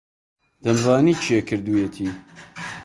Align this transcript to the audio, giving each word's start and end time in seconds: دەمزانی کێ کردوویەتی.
دەمزانی 0.63 1.17
کێ 1.23 1.37
کردوویەتی. 1.47 2.09